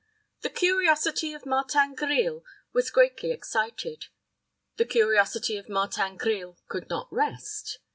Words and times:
The 0.41 0.49
curiosity 0.49 1.31
of 1.35 1.45
Martin 1.45 1.93
Grille 1.93 2.43
was 2.73 2.89
greatly 2.89 3.29
excited. 3.31 4.07
The 4.77 4.85
curiosity 4.85 5.57
of 5.57 5.69
Martin 5.69 6.17
Grille 6.17 6.57
could 6.67 6.89
not 6.89 7.07
rest. 7.13 7.77